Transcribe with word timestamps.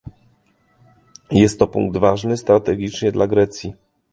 Jest 1.31 1.59
to 1.59 1.67
punkt 1.67 1.97
ważny 1.97 2.37
strategicznie 2.37 3.11
dla 3.11 3.27
Grecji 3.27 3.73